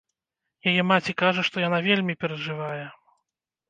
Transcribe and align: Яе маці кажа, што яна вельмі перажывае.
Яе 0.71 0.85
маці 0.93 1.15
кажа, 1.21 1.41
што 1.51 1.55
яна 1.67 1.79
вельмі 1.91 2.19
перажывае. 2.23 2.85